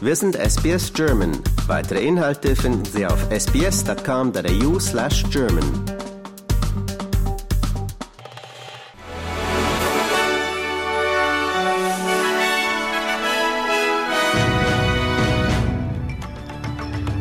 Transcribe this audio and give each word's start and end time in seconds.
Wir 0.00 0.14
sind 0.14 0.36
SBS 0.36 0.92
German. 0.92 1.32
Weitere 1.66 2.06
Inhalte 2.06 2.54
finden 2.54 2.84
Sie 2.84 3.04
auf 3.04 3.18
sbs.com.au 3.32 4.78
slash 4.78 5.24
German. 5.28 5.64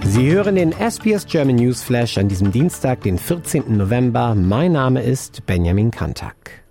Sie 0.04 0.32
hören 0.32 0.54
den 0.54 0.72
SBS 0.72 1.26
German 1.26 1.56
News 1.56 1.82
Flash 1.82 2.20
an 2.20 2.28
diesem 2.28 2.52
Dienstag, 2.52 3.02
den 3.02 3.18
14. 3.18 3.76
November. 3.76 4.36
Mein 4.36 4.74
Name 4.74 5.02
ist 5.02 5.48
Benjamin 5.48 5.90
Kantak. 5.90 6.64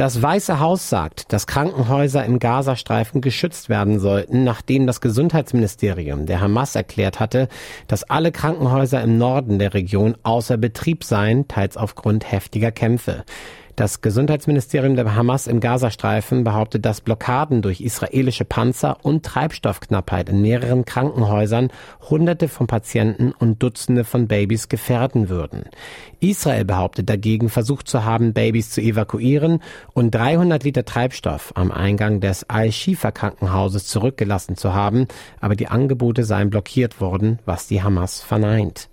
Das 0.00 0.22
Weiße 0.22 0.60
Haus 0.60 0.88
sagt, 0.88 1.30
dass 1.30 1.46
Krankenhäuser 1.46 2.24
im 2.24 2.38
Gazastreifen 2.38 3.20
geschützt 3.20 3.68
werden 3.68 4.00
sollten, 4.00 4.44
nachdem 4.44 4.86
das 4.86 5.02
Gesundheitsministerium 5.02 6.24
der 6.24 6.40
Hamas 6.40 6.74
erklärt 6.74 7.20
hatte, 7.20 7.48
dass 7.86 8.04
alle 8.04 8.32
Krankenhäuser 8.32 9.02
im 9.02 9.18
Norden 9.18 9.58
der 9.58 9.74
Region 9.74 10.16
außer 10.22 10.56
Betrieb 10.56 11.04
seien, 11.04 11.48
teils 11.48 11.76
aufgrund 11.76 12.32
heftiger 12.32 12.72
Kämpfe. 12.72 13.26
Das 13.80 14.02
Gesundheitsministerium 14.02 14.94
der 14.94 15.14
Hamas 15.14 15.46
im 15.46 15.58
Gazastreifen 15.58 16.44
behauptet, 16.44 16.84
dass 16.84 17.00
Blockaden 17.00 17.62
durch 17.62 17.80
israelische 17.80 18.44
Panzer 18.44 18.98
und 19.02 19.24
Treibstoffknappheit 19.24 20.28
in 20.28 20.42
mehreren 20.42 20.84
Krankenhäusern 20.84 21.70
Hunderte 22.10 22.48
von 22.48 22.66
Patienten 22.66 23.32
und 23.32 23.62
Dutzende 23.62 24.04
von 24.04 24.28
Babys 24.28 24.68
gefährden 24.68 25.30
würden. 25.30 25.64
Israel 26.20 26.66
behauptet 26.66 27.08
dagegen, 27.08 27.48
versucht 27.48 27.88
zu 27.88 28.04
haben, 28.04 28.34
Babys 28.34 28.68
zu 28.68 28.82
evakuieren 28.82 29.62
und 29.94 30.14
300 30.14 30.62
Liter 30.62 30.84
Treibstoff 30.84 31.52
am 31.54 31.72
Eingang 31.72 32.20
des 32.20 32.50
Al-Shifa 32.50 33.12
Krankenhauses 33.12 33.86
zurückgelassen 33.86 34.58
zu 34.58 34.74
haben, 34.74 35.06
aber 35.40 35.56
die 35.56 35.68
Angebote 35.68 36.24
seien 36.24 36.50
blockiert 36.50 37.00
worden, 37.00 37.38
was 37.46 37.66
die 37.66 37.82
Hamas 37.82 38.20
verneint. 38.20 38.90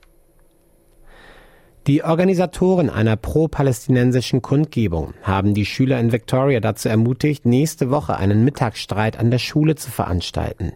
Die 1.88 2.04
Organisatoren 2.04 2.90
einer 2.90 3.16
pro-palästinensischen 3.16 4.42
Kundgebung 4.42 5.14
haben 5.24 5.54
die 5.54 5.66
Schüler 5.66 5.98
in 6.02 6.12
Victoria 6.12 6.60
dazu 6.60 6.90
ermutigt, 6.90 7.46
nächste 7.46 7.90
Woche 7.90 8.18
einen 8.18 8.44
Mittagsstreit 8.44 9.18
an 9.18 9.32
der 9.32 9.38
Schule 9.38 9.76
zu 9.76 9.90
veranstalten. 9.90 10.74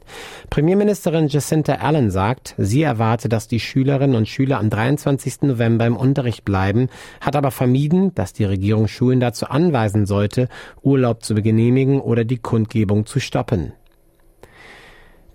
Premierministerin 0.49 1.27
Jacinta 1.27 1.73
Allen 1.73 2.11
sagt, 2.11 2.55
sie 2.57 2.83
erwarte, 2.83 3.27
dass 3.27 3.49
die 3.49 3.59
Schülerinnen 3.59 4.15
und 4.15 4.29
Schüler 4.29 4.57
am 4.57 4.69
23. 4.69 5.41
November 5.41 5.85
im 5.85 5.97
Unterricht 5.97 6.45
bleiben, 6.45 6.87
hat 7.19 7.35
aber 7.35 7.51
vermieden, 7.51 8.15
dass 8.15 8.31
die 8.31 8.45
Regierung 8.45 8.87
Schulen 8.87 9.19
dazu 9.19 9.47
anweisen 9.47 10.05
sollte, 10.05 10.47
Urlaub 10.81 11.25
zu 11.25 11.35
genehmigen 11.35 11.99
oder 11.99 12.23
die 12.23 12.37
Kundgebung 12.37 13.05
zu 13.05 13.19
stoppen. 13.19 13.73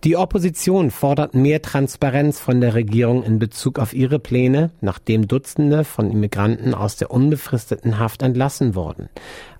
Die 0.04 0.16
Opposition 0.16 0.90
fordert 0.90 1.34
mehr 1.34 1.62
Transparenz 1.62 2.38
von 2.38 2.60
der 2.60 2.74
Regierung 2.74 3.24
in 3.24 3.38
Bezug 3.38 3.78
auf 3.78 3.94
ihre 3.94 4.18
Pläne, 4.18 4.70
nachdem 4.80 5.26
Dutzende 5.26 5.84
von 5.84 6.10
Immigranten 6.10 6.74
aus 6.74 6.96
der 6.96 7.10
unbefristeten 7.10 7.98
Haft 7.98 8.22
entlassen 8.22 8.74
wurden. 8.74 9.08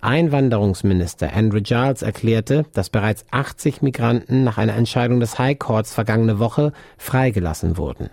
Einwanderungsminister 0.03 1.33
Andrew 1.33 1.61
Giles 1.63 2.03
erklärte, 2.03 2.67
dass 2.75 2.91
bereits 2.91 3.25
80 3.31 3.83
Migranten 3.83 4.45
nach 4.45 4.59
einer 4.59 4.75
Entscheidung 4.75 5.21
des 5.21 5.39
High 5.39 5.59
Courts 5.59 5.95
vergangene 5.95 6.39
Woche 6.39 6.73
freigelassen 6.99 7.77
wurden. 7.77 8.11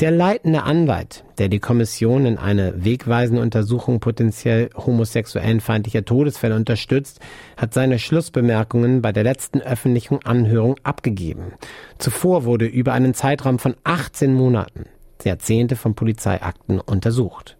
Der 0.00 0.12
leitende 0.12 0.62
Anwalt, 0.62 1.24
der 1.38 1.48
die 1.48 1.58
Kommission 1.58 2.24
in 2.24 2.38
eine 2.38 2.84
wegweisende 2.84 3.42
Untersuchung 3.42 3.98
potenziell 3.98 4.70
homosexuellenfeindlicher 4.76 6.04
Todesfälle 6.04 6.54
unterstützt, 6.54 7.18
hat 7.56 7.74
seine 7.74 7.98
Schlussbemerkungen 7.98 9.02
bei 9.02 9.10
der 9.10 9.24
letzten 9.24 9.60
öffentlichen 9.60 10.24
Anhörung 10.24 10.76
abgegeben. 10.84 11.54
Zuvor 11.98 12.44
wurde 12.44 12.66
über 12.66 12.92
einen 12.92 13.12
Zeitraum 13.12 13.58
von 13.58 13.74
18 13.82 14.32
Monaten 14.32 14.84
Jahrzehnte 15.24 15.76
von 15.76 15.94
Polizeiakten 15.94 16.80
untersucht. 16.80 17.57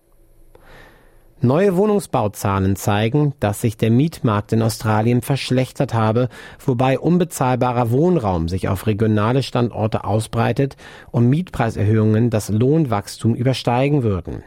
Neue 1.41 1.77
Wohnungsbauzahlen 1.77 2.75
zeigen, 2.75 3.33
dass 3.39 3.61
sich 3.61 3.77
der 3.77 3.93
Mietmarkt 3.93 4.53
in 4.53 4.61
Australien 4.61 5.23
verschlechtert 5.23 5.95
habe, 5.95 6.31
wobei 6.59 6.99
unbezahlbarer 6.99 7.93
Wohnraum 7.93 8.49
sich 8.49 8.67
auf 8.69 8.89
regionale 8.89 9.45
Standorte 9.45 10.03
ausbreitet 10.03 10.77
und 11.13 11.29
Mietpreiserhöhungen 11.29 12.31
das 12.31 12.49
Lohnwachstum 12.49 13.37
übersteigen 13.37 14.03
würden. 14.03 14.43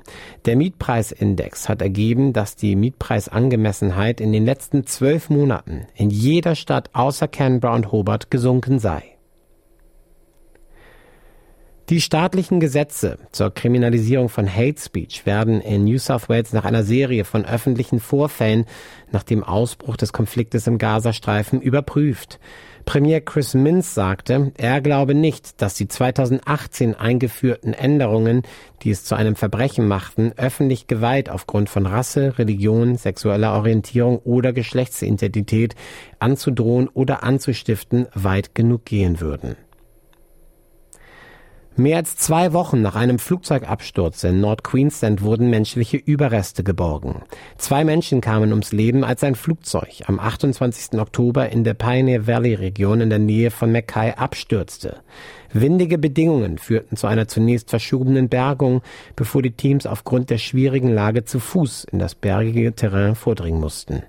Der 0.46 0.58
Mietpreisindex 0.58 1.70
hat 1.70 1.82
ergeben, 1.82 2.34
dass 2.34 2.58
die 2.58 2.76
Mietpreisangemessenheit 2.76 4.20
in 4.20 4.34
den 4.34 4.44
letzten 4.44 4.86
zwölf 4.86 5.30
Monaten 5.30 5.88
in 5.96 6.10
jeder 6.10 6.56
Stadt 6.56 6.90
außer 6.92 7.30
Canberra 7.30 7.74
und 7.74 7.94
Hobart 7.94 8.30
gesunken 8.30 8.80
sei. 8.80 9.04
Die 11.92 12.00
staatlichen 12.00 12.62
Gesetze 12.62 13.18
zur 13.34 13.54
Kriminalisierung 13.54 14.30
von 14.30 14.48
Hate 14.48 14.80
Speech 14.80 15.26
werden 15.26 15.60
in 15.60 15.84
New 15.84 15.98
South 15.98 16.30
Wales 16.30 16.54
nach 16.54 16.64
einer 16.64 16.86
Serie 16.86 17.26
von 17.26 17.44
öffentlichen 17.44 18.00
Vorfällen 18.00 18.64
nach 19.12 19.24
dem 19.24 19.44
Ausbruch 19.44 19.98
des 19.98 20.14
Konfliktes 20.14 20.68
im 20.68 20.78
Gazastreifen 20.78 21.60
überprüft. 21.60 22.40
Premier 22.86 23.20
Chris 23.20 23.56
Minz 23.56 23.94
sagte, 23.94 24.54
er 24.58 24.80
glaube 24.80 25.16
nicht, 25.16 25.62
dass 25.62 25.74
die 25.74 25.90
2018 25.90 26.96
eingeführten 26.96 27.74
Änderungen, 27.74 28.44
die 28.84 28.92
es 28.92 29.04
zu 29.04 29.16
einem 29.16 29.36
Verbrechen 29.36 29.86
machten, 29.86 30.32
öffentlich 30.38 30.88
Gewalt 30.88 31.30
aufgrund 31.30 31.70
von 31.70 31.86
Rasse, 31.86 32.38
Religion, 32.40 32.96
sexueller 32.96 33.52
Orientierung 33.52 34.20
oder 34.20 34.54
Geschlechtsidentität 34.54 35.76
anzudrohen 36.20 36.88
oder 36.88 37.24
anzustiften, 37.24 38.08
weit 38.14 38.56
genug 38.56 38.86
gehen 38.86 39.20
würden. 39.20 39.58
Mehr 41.78 41.96
als 41.96 42.18
zwei 42.18 42.52
Wochen 42.52 42.82
nach 42.82 42.98
einem 42.98 43.18
Flugzeugabsturz 43.18 44.26
in 44.26 44.42
Nord-Queensland 44.42 45.22
wurden 45.22 45.50
menschliche 45.50 45.96
Überreste 45.96 46.66
geborgen. 46.66 47.22
Zwei 47.58 47.86
Menschen 47.86 48.20
kamen 48.20 48.52
ums 48.52 48.74
Leben, 48.74 49.06
als 49.06 49.24
ein 49.24 49.36
Flugzeug 49.36 50.02
am 50.08 50.20
28. 50.20 51.00
Oktober 51.00 51.50
in 51.50 51.64
der 51.64 51.74
Pioneer 51.74 52.28
Valley 52.28 52.56
Region 52.56 53.00
in 53.00 53.10
der 53.10 53.20
Nähe 53.20 53.52
von 53.52 53.72
Mackay 53.72 54.12
abstürzte. 54.12 54.98
Windige 55.54 55.98
Bedingungen 55.98 56.58
führten 56.58 56.98
zu 56.98 57.08
einer 57.08 57.30
zunächst 57.30 57.70
verschobenen 57.70 58.28
Bergung, 58.28 58.82
bevor 59.16 59.42
die 59.42 59.52
Teams 59.52 59.86
aufgrund 59.86 60.30
der 60.30 60.40
schwierigen 60.40 60.94
Lage 60.94 61.24
zu 61.24 61.40
Fuß 61.40 61.86
in 61.86 62.00
das 62.00 62.16
bergige 62.16 62.76
Terrain 62.76 63.16
vordringen 63.16 63.62
mussten. 63.62 64.04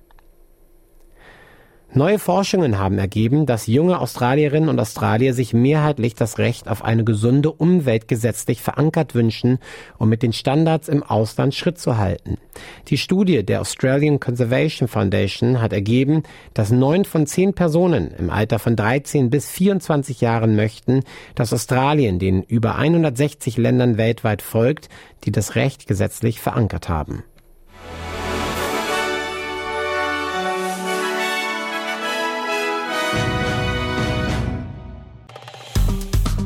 Neue 1.95 2.19
Forschungen 2.19 2.79
haben 2.79 2.97
ergeben, 2.97 3.45
dass 3.45 3.67
junge 3.67 4.01
Australierinnen 4.01 4.71
und 4.71 4.81
Australier 4.81 5.35
sich 5.35 5.53
mehrheitlich 5.53 6.15
das 6.15 6.39
Recht 6.39 6.67
auf 6.67 6.83
eine 6.83 7.05
gesunde 7.05 7.53
Umwelt 7.53 8.09
gesetzlich 8.09 8.63
verankert 8.63 9.15
wünschen, 9.15 9.59
um 9.99 10.09
mit 10.09 10.23
den 10.23 10.33
Standards 10.33 10.89
im 10.89 11.03
Ausland 11.03 11.55
Schritt 11.55 11.79
zu 11.79 11.99
halten. 11.99 12.39
Die 12.89 12.97
Studie 12.97 13.45
der 13.45 13.61
Australian 13.61 14.21
Conservation 14.21 14.89
Foundation 14.89 15.61
hat 15.61 15.75
ergeben, 15.75 16.23
dass 16.55 16.71
neun 16.71 17.05
von 17.05 17.27
zehn 17.27 17.53
Personen 17.53 18.11
im 18.19 18.31
Alter 18.31 18.59
von 18.59 18.75
13 18.75 19.29
bis 19.29 19.51
24 19.51 20.23
Jahren 20.23 20.57
möchten, 20.57 21.01
dass 21.35 21.53
Australien 21.53 22.19
den 22.19 22.43
über 22.43 22.77
160 22.77 23.59
Ländern 23.59 23.99
weltweit 23.99 24.41
folgt, 24.41 24.89
die 25.25 25.31
das 25.31 25.57
Recht 25.57 25.87
gesetzlich 25.87 26.41
verankert 26.41 26.89
haben. 26.89 27.23